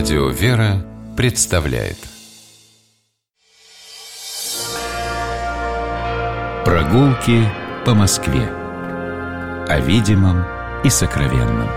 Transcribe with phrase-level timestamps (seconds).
[0.00, 0.82] Радио «Вера»
[1.14, 1.98] представляет.
[6.64, 7.46] Прогулки
[7.84, 8.48] по Москве.
[9.68, 10.42] О видимом
[10.84, 11.68] и сокровенном.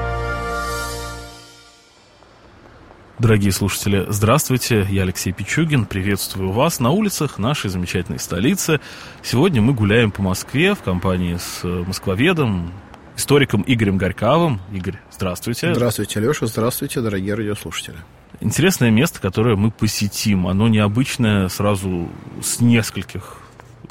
[3.19, 8.79] Дорогие слушатели, здравствуйте, я Алексей Пичугин, приветствую вас на улицах нашей замечательной столицы.
[9.21, 12.71] Сегодня мы гуляем по Москве в компании с москвоведом,
[13.15, 14.59] историком Игорем Горьковым.
[14.71, 15.73] Игорь, здравствуйте.
[15.73, 17.97] Здравствуйте, Леша, здравствуйте, дорогие радиослушатели.
[18.39, 20.47] Интересное место, которое мы посетим.
[20.47, 22.09] Оно необычное сразу
[22.41, 23.37] с нескольких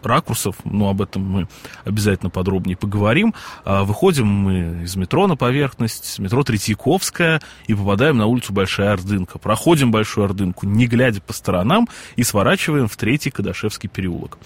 [0.03, 1.48] ракурсов, но об этом мы
[1.85, 3.35] обязательно подробнее поговорим.
[3.65, 9.39] А, выходим мы из метро на поверхность, метро Третьяковская, и попадаем на улицу Большая Ордынка.
[9.39, 14.39] Проходим Большую Ордынку, не глядя по сторонам, и сворачиваем в Третий Кадашевский переулок.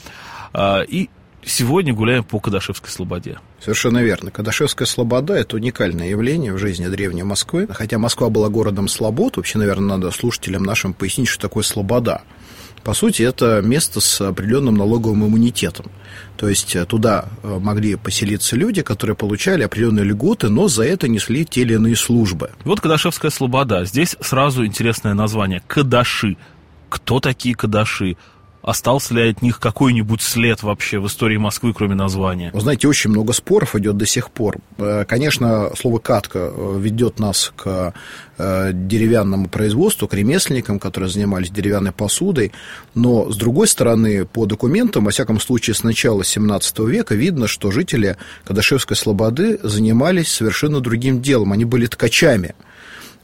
[0.52, 1.08] А, и
[1.44, 3.38] сегодня гуляем по Кадашевской Слободе.
[3.60, 4.30] Совершенно верно.
[4.30, 7.68] Кадашевская Слобода– это уникальное явление в жизни древней Москвы.
[7.70, 12.22] Хотя Москва была городом слобод, вообще, наверное, надо слушателям нашим пояснить, что такое слобода.
[12.86, 15.86] По сути, это место с определенным налоговым иммунитетом.
[16.36, 21.08] То есть э, туда э, могли поселиться люди, которые получали определенные льготы, но за это
[21.08, 22.50] несли те или иные службы.
[22.62, 23.84] Вот Кадашевская Слобода.
[23.84, 26.36] Здесь сразу интересное название– Кадаши.
[26.88, 28.16] Кто такие Кадаши?
[28.66, 32.50] Остался ли от них какой-нибудь след вообще в истории Москвы, кроме названия?
[32.52, 34.56] Вы знаете, очень много споров идет до сих пор.
[34.78, 37.94] Э, конечно, слово «катка» ведет нас к
[38.38, 42.50] э, деревянному производству, к ремесленникам, которые занимались деревянной посудой,
[42.96, 47.70] но, с другой стороны, по документам, во всяком случае, с начала 17 века видно, что
[47.70, 52.56] жители Кадашевской Слободы занимались совершенно другим делом, они были ткачами.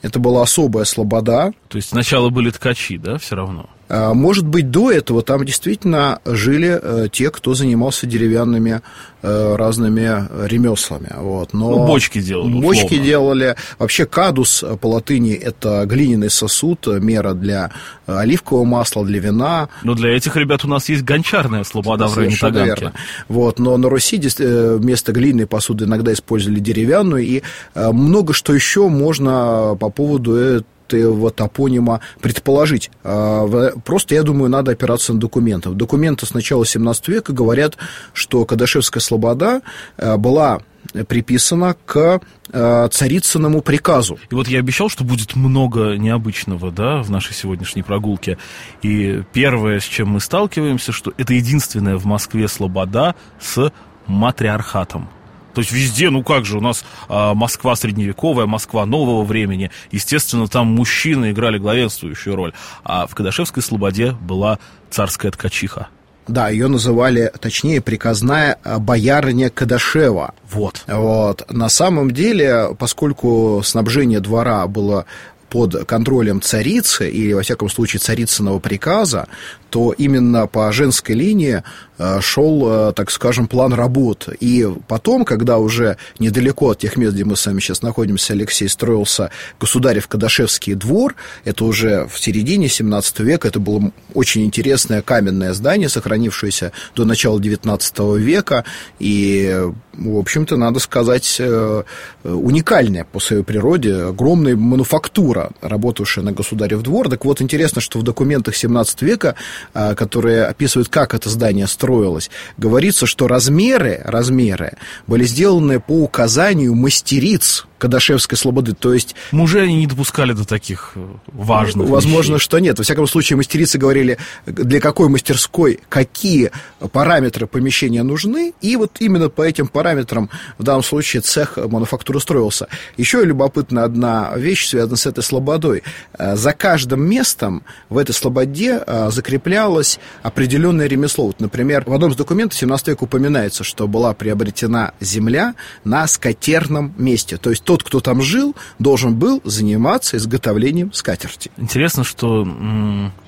[0.03, 1.53] Это была особая слобода.
[1.69, 3.69] То есть сначала были ткачи, да, все равно?
[3.93, 8.81] А, может быть, до этого там действительно жили э, те, кто занимался деревянными
[9.21, 11.11] э, разными ремеслами.
[11.15, 11.53] Вот.
[11.53, 12.59] Но ну, бочки делали.
[12.59, 13.05] Бочки условно.
[13.05, 13.57] делали.
[13.79, 17.71] Вообще кадус по латыни– это глиняный сосуд, мера для
[18.07, 19.69] оливкового масла, для вина.
[19.83, 22.81] Но для этих ребят у нас есть гончарная слобода в районе Таганки.
[22.81, 22.93] Верно.
[23.29, 23.59] Вот.
[23.59, 27.23] Но на Руси э, вместо глиняной посуды иногда использовали деревянную.
[27.25, 27.43] И
[27.75, 30.65] много что еще можно по поводу
[30.97, 32.91] этого топонима предположить.
[33.05, 33.47] А,
[33.85, 35.71] просто, я думаю, надо опираться на документы.
[35.71, 37.77] Документы с начала 17 века говорят,
[38.13, 39.63] что Кадашевская слобода
[39.97, 40.61] а, была
[41.09, 42.21] приписана к
[42.51, 44.19] э, царицыному приказу.
[44.31, 48.37] И вот я обещал, что будет много необычного, да, в нашей сегодняшней прогулке.
[48.83, 53.73] И первое, с чем мы сталкиваемся, что это единственная в Москве слобода с
[54.07, 55.09] матриархатом.
[55.55, 59.71] То есть везде, ну как же, у нас а, Москва средневековая, Москва нового времени.
[59.91, 62.53] Естественно, там мужчины играли главенствующую роль.
[62.85, 64.59] А в Кадашевской Слободе была
[64.91, 65.89] царская ткачиха.
[66.29, 70.35] Да, ее называли, точнее, приказная а, боярня Кадашева.
[70.51, 70.85] Вот.
[70.87, 71.51] Вот.
[71.51, 75.07] На самом деле, поскольку снабжение двора было
[75.53, 79.29] под контролем царицы, или, во всяком случае, царицыного приказа,
[79.69, 81.63] то именно по женской линии
[81.99, 84.29] э, шел, э, так скажем, план работ.
[84.41, 88.69] И потом, когда уже недалеко от тех мест, где мы с вами сейчас находимся, Алексей,
[88.69, 89.31] строился
[89.61, 95.89] государев Кадашевский двор, это уже в середине 17 века, это было очень интересное каменное здание,
[95.89, 98.65] сохранившееся до начала 19 века,
[98.99, 99.55] и,
[99.95, 101.83] в общем-то, надо сказать, э,
[102.25, 107.09] уникальное по своей природе, огромная мануфактура, работавшая на государев двор.
[107.09, 109.35] Так вот, интересно, что в документах 17 века
[109.75, 114.75] а, которые описывают, как это здание строилось, говорится, что размеры, размеры
[115.07, 118.75] были сделаны по указанию мастериц Кадашевской слободы.
[118.75, 119.17] То есть...
[119.33, 122.45] Мужи они не допускали до таких э, важных Возможно, вещей.
[122.45, 122.79] что нет.
[122.79, 126.53] Во всяком случае, мастерицы говорили, для какой мастерской какие
[126.93, 132.69] параметры помещения нужны, и вот именно по этим параметрам в данном случае цех мануфактуры строился.
[132.97, 135.83] Еще любопытна одна вещь, связанная с этой слободой.
[136.17, 141.27] Э, за каждым местом в этой слободе э, закреплялось определенное ремесло.
[141.27, 146.95] Вот, например, в одном из документов 17 века упоминается, что была приобретена земля на скотерном
[146.97, 147.39] месте.
[147.39, 151.51] То есть тот, кто там жил, должен был заниматься изготовлением скатерти.
[151.57, 152.47] Интересно, что,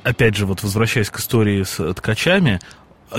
[0.02, 2.60] опять же, вот возвращаясь к истории с ткачами,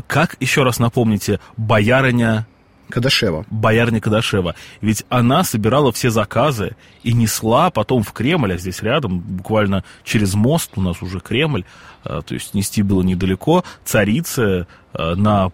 [0.06, 2.46] как, еще раз напомните, боярыня
[2.92, 3.48] Кадашева.
[3.50, 4.54] Боярня Кадашева.
[4.82, 10.36] Ведь она собирала все заказы и несла потом в Кремль, а здесь рядом, буквально через
[10.36, 11.64] мост у нас уже Кремль,
[12.04, 15.52] а, то есть нести было недалеко, царица а, на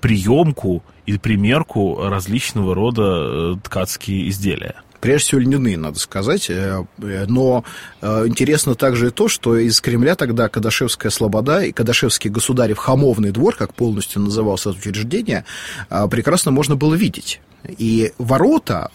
[0.00, 4.76] приемку и примерку различного рода э, ткацкие изделия.
[5.00, 6.50] Прежде всего, льняные, надо сказать.
[6.50, 7.64] Э, э, но
[8.02, 13.30] э, интересно также и то, что из Кремля тогда Кадашевская слобода и Кадашевский государев Хамовный
[13.30, 15.44] двор, как полностью назывался это учреждение,
[15.88, 17.40] прекрасно можно было видеть.
[17.78, 18.90] И ворота,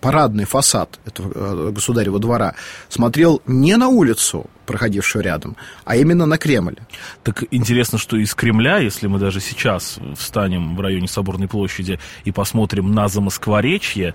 [0.00, 2.54] парадный фасад этого государева двора
[2.88, 6.76] смотрел не на улицу, проходившую рядом, а именно на Кремль.
[7.22, 12.30] Так интересно, что из Кремля, если мы даже сейчас встанем в районе Соборной площади и
[12.30, 14.14] посмотрим на Замоскворечье,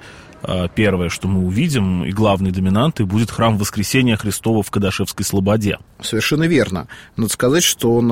[0.76, 5.80] первое, что мы увидим, и главной доминантой будет храм Воскресения Христова в Кадашевской Слободе.
[6.02, 6.88] Совершенно верно.
[7.16, 8.10] Надо сказать, что он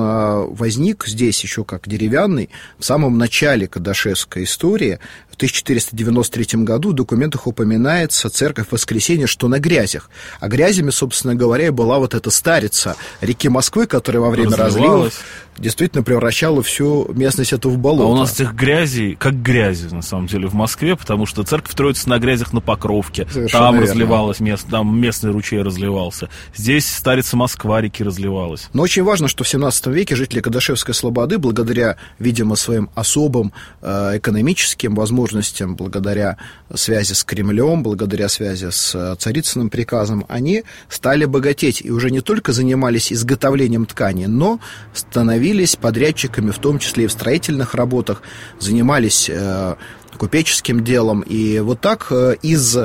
[0.54, 4.98] возник здесь еще как деревянный в самом начале Кадашевской истории,
[5.42, 10.08] 1493 году в документах упоминается церковь Воскресения, что на грязях.
[10.38, 15.10] А грязями, собственно говоря, была вот эта старица реки Москвы, которая во время разлива
[15.58, 18.04] действительно превращала всю местность эту в болото.
[18.04, 21.72] А у нас этих грязей, как грязи, на самом деле, в Москве, потому что церковь
[21.72, 23.26] строится на грязях на Покровке.
[23.30, 23.88] Совершенно там верно.
[23.88, 26.28] разливалось, мест, там местный ручей разливался.
[26.54, 28.68] Здесь старица Москва реки разливалась.
[28.72, 33.52] Но очень важно, что в 17 веке жители Кадашевской Слободы, благодаря, видимо, своим особым
[33.82, 35.31] э, экономическим возможностям,
[35.74, 36.36] благодаря
[36.74, 42.20] связи с Кремлем, благодаря связи с э, царицыным приказом, они стали богатеть и уже не
[42.20, 44.60] только занимались изготовлением ткани, но
[44.94, 48.22] становились подрядчиками, в том числе и в строительных работах,
[48.58, 49.74] занимались э,
[50.16, 51.22] купеческим делом.
[51.22, 52.76] И вот так э, из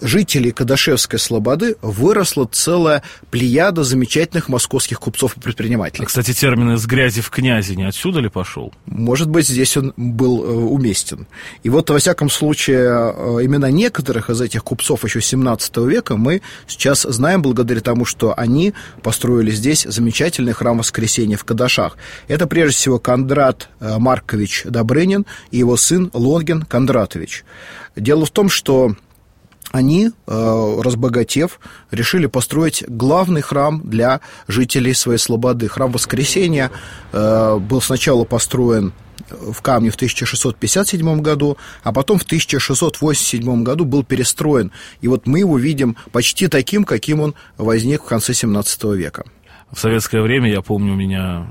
[0.00, 6.04] жителей Кадашевской Слободы выросла целая плеяда замечательных московских купцов и предпринимателей.
[6.04, 8.72] А, кстати, термин «из грязи в князи» не отсюда ли пошел?
[8.86, 11.26] Может быть, здесь он был э, уместен.
[11.62, 16.42] И вот, во всяком случае, э, имена некоторых из этих купцов еще 17 века мы
[16.66, 21.96] сейчас знаем благодаря тому, что они построили здесь замечательный храм Воскресения в Кадашах.
[22.28, 27.44] Это, прежде всего, Кондрат э, Маркович Добрынин и его сын Лонгин Кондратович.
[27.96, 28.94] Дело в том, что
[29.76, 35.68] они, э, разбогатев, решили построить главный храм для жителей своей слободы.
[35.68, 36.70] Храм Воскресения
[37.12, 38.92] э, был сначала построен
[39.30, 44.72] в камне в 1657 году, а потом в 1687 году был перестроен.
[45.00, 49.24] И вот мы его видим почти таким, каким он возник в конце 17 века
[49.76, 51.46] в советское время, я помню, меня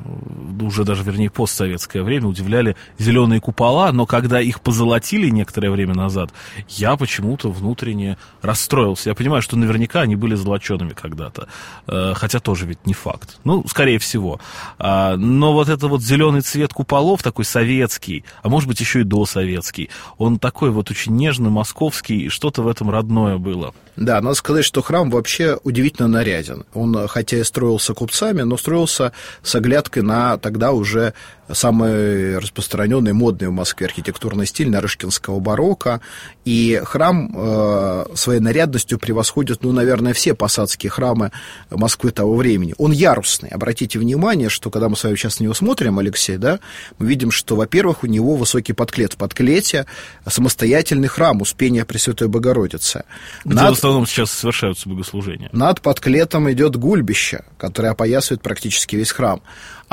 [0.60, 6.32] уже даже, вернее, постсоветское время удивляли зеленые купола, но когда их позолотили некоторое время назад,
[6.70, 9.10] я почему-то внутренне расстроился.
[9.10, 11.50] Я понимаю, что наверняка они были золочеными когда-то,
[11.86, 13.38] э, хотя тоже ведь не факт.
[13.44, 14.40] Ну, скорее всего.
[14.80, 19.04] А, но вот это вот зеленый цвет куполов, такой советский, а может быть еще и
[19.04, 23.76] досоветский, он такой вот очень нежный, московский, и что-то в этом родное было.
[23.96, 26.66] Да, надо сказать, что храм вообще удивительно наряден.
[26.74, 31.14] Он, хотя и строился купцами, но строился с оглядкой на тогда уже
[31.52, 36.02] самый распространенный модный в Москве архитектурный стиль нарышкинского барокко.
[36.44, 41.32] И храм э, своей нарядностью превосходит, ну, наверное, все посадские храмы
[41.70, 42.74] Москвы того времени.
[42.78, 43.50] Он ярусный.
[43.50, 46.60] Обратите внимание, что когда мы с вами сейчас на него смотрим, Алексей, да,
[46.98, 49.14] мы видим, что, во-первых, у него высокий подклет.
[49.14, 49.86] В подклете
[50.28, 53.04] самостоятельный храм Успения Пресвятой Богородицы.
[53.44, 53.78] Где Над...
[53.86, 55.50] основном сейчас совершаются богослужения.
[55.52, 59.42] Над подклетом идет гульбище, которое опоясывает практически весь храм.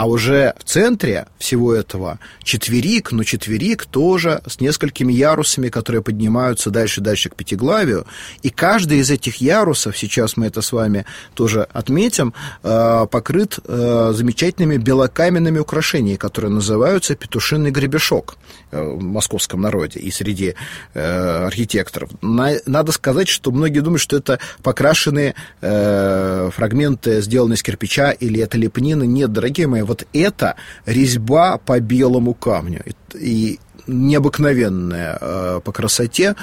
[0.02, 6.70] А уже в центре всего этого четверик, но четверик тоже с несколькими ярусами, которые поднимаются
[6.70, 8.04] дальше-дальше к пятиглавию.
[8.43, 12.34] И каждый из этих ярусов, сейчас мы это с вами тоже отметим,
[12.64, 18.38] э, покрыт э, замечательными белокаменными украшениями, которые называются петушиный гребешок
[18.72, 20.56] э, в московском народе и среди
[20.94, 22.10] архитекторов.
[22.22, 29.06] Надо сказать, что многие думают, что это покрашенные фрагменты, сделанные из кирпича или это лепнины.
[29.06, 30.56] Нет, дорогие мои, вот это
[30.87, 32.82] резьба по белому камню.
[33.14, 36.37] И необыкновенная э, по красоте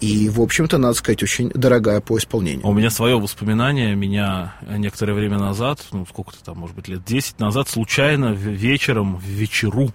[0.00, 2.66] и, в общем-то, надо сказать, очень дорогая по исполнению.
[2.66, 3.94] У меня свое воспоминание.
[3.94, 9.22] Меня некоторое время назад, ну, сколько-то там, может быть, лет 10 назад, случайно вечером, в
[9.22, 9.90] вечеру,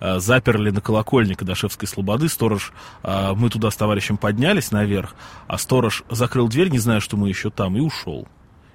[0.00, 2.28] э, заперли на колокольне Кадашевской Слободы.
[2.28, 2.72] Сторож,
[3.02, 5.14] э, мы туда с товарищем поднялись наверх,
[5.46, 8.28] а сторож закрыл дверь, не зная, что мы еще там, и ушел.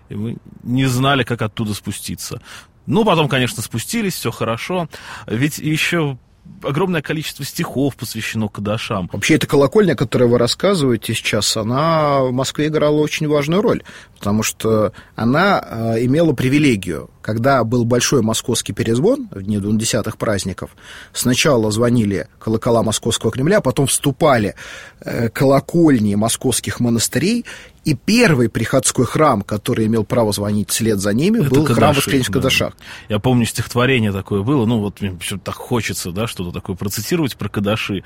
[0.09, 2.41] И мы не знали, как оттуда спуститься.
[2.85, 4.89] Ну, потом, конечно, спустились, все хорошо.
[5.27, 6.17] Ведь еще
[6.61, 9.09] огромное количество стихов посвящено Кадашам.
[9.11, 13.83] Вообще, эта колокольня, о которой вы рассказываете сейчас, она в Москве играла очень важную роль,
[14.17, 15.63] потому что она
[15.95, 17.09] э, имела привилегию.
[17.23, 20.71] Когда был большой московский перезвон в дни двунадесятых праздников,
[21.13, 24.55] сначала звонили колокола Московского Кремля, потом вступали
[24.99, 27.45] э, колокольни московских монастырей,
[27.85, 31.95] и первый приходской храм, который имел право звонить вслед за ними, Это был Кадаши, храм
[31.95, 32.73] Воскресения в Кадашах.
[33.09, 37.49] Я помню, стихотворение такое было, ну вот мне так хочется, да, что-то такое процитировать про
[37.49, 38.03] Кадаши.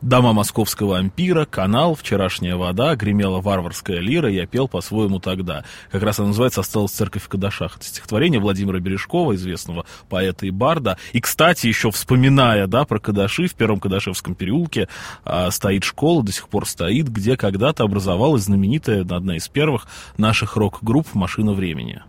[0.00, 5.64] «Дома московского ампира, канал, вчерашняя вода, гремела варварская лира, я пел по-своему тогда».
[5.92, 7.76] Как раз оно называется «Осталась церковь в Кадашах».
[7.76, 10.98] Это стихотворение Владимира Владимира Бережкова, известного поэта и барда.
[11.12, 14.88] И, кстати, еще вспоминая, да, про Кадаши, в Первом Кадашевском переулке
[15.24, 19.86] а, стоит школа, до сих пор стоит, где когда-то образовалась знаменитая, одна из первых
[20.18, 22.02] наших рок-групп «Машина времени».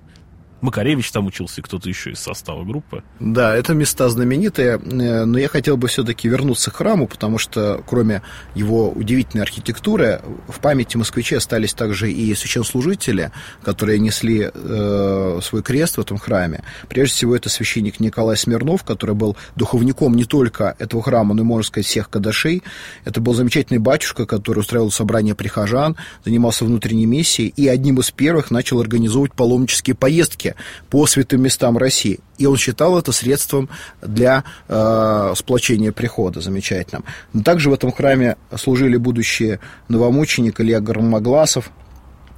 [0.61, 3.03] Макаревич там учился, кто-то еще из состава группы.
[3.19, 7.83] Да, это места знаменитые, э, но я хотел бы все-таки вернуться к храму, потому что
[7.87, 8.21] кроме
[8.53, 13.31] его удивительной архитектуры, в памяти москвичей остались также и священнослужители,
[13.63, 16.63] которые несли э, свой крест в этом храме.
[16.87, 21.45] Прежде всего, это священник Николай Смирнов, который был духовником не только этого храма, но и,
[21.45, 22.63] можно сказать, всех кадашей.
[23.05, 28.51] Это был замечательный батюшка, который устраивал собрания прихожан, занимался внутренней миссией и одним из первых
[28.51, 30.50] начал организовывать паломнические поездки
[30.89, 32.19] по святым местам России.
[32.37, 33.69] И он считал это средством
[34.01, 37.03] для э, сплочения прихода замечательным.
[37.33, 41.71] Но также в этом храме служили будущие новомученик Илья Гармогласов,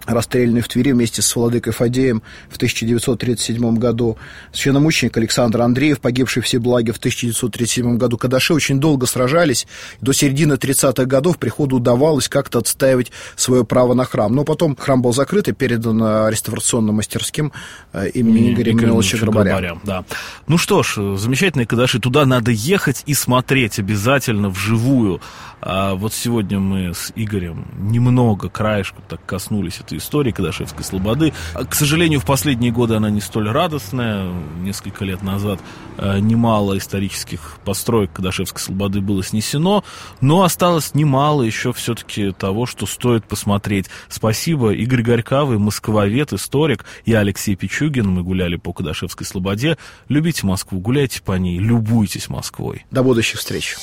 [0.05, 4.17] расстрелянный в Твери вместе с владыкой Фадеем в 1937 году,
[4.51, 8.17] священномученик Александр Андреев, погибший в Себлаге в 1937 году.
[8.17, 9.67] Кадаши очень долго сражались,
[10.01, 14.33] до середины 30-х годов приходу удавалось как-то отстаивать свое право на храм.
[14.33, 17.51] Но потом храм был закрыт и передан реставрационным мастерским
[17.93, 19.77] э, имени Игоря Миловича Грабаря.
[19.83, 20.05] Да.
[20.48, 25.22] Ну что ж, замечательные Кадаши, туда надо ехать и смотреть обязательно вживую.
[25.65, 31.33] А вот сегодня мы с Игорем немного краешку так коснулись этой истории Кадашевской Слободы.
[31.53, 34.31] А, к сожалению, в последние годы она не столь радостная.
[34.62, 35.59] Несколько лет назад
[35.97, 39.83] а, немало исторических построек Кадашевской Слободы было снесено,
[40.21, 43.88] но осталось немало еще все-таки того, что стоит посмотреть.
[44.09, 46.85] Спасибо, Игорь Горькавый, москвовед, историк.
[47.05, 49.77] Я Алексей Пичугин, мы гуляли по Кадашевской Слободе.
[50.07, 52.85] Любите Москву, гуляйте по ней, любуйтесь Москвой.
[52.91, 53.75] До будущих встреч.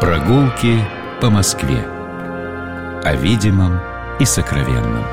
[0.00, 0.84] Прогулки
[1.20, 2.03] по Москве.
[3.06, 3.80] О видимом
[4.18, 5.04] и сокровенном.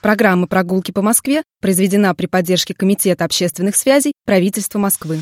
[0.00, 5.18] Программа «Прогулки по Москве» произведена при поддержке Комитета общественных связей правительства Москвы.